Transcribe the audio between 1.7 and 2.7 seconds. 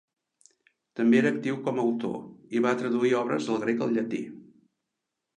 autor, i